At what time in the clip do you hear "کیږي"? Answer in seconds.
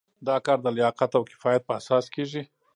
2.15-2.41